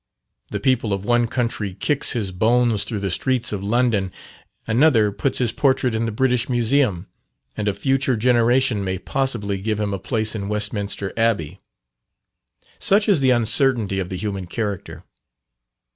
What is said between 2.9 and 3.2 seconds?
the